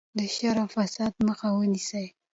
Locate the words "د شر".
0.17-0.55